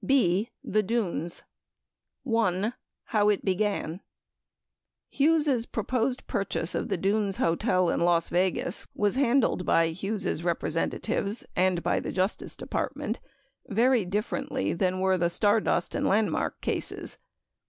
[0.03, 0.49] B.
[0.63, 1.43] The Dtjnes
[2.23, 2.73] 1.
[3.09, 4.01] HOW IT BEGAN
[5.11, 11.45] Hughes' proposed purchase of the Dunes Hotel in Las Vegas was handled by Hughes' representatives
[11.55, 13.19] and by the Justice Department
[13.67, 17.19] very differently than were the Stardust and Landmark cases.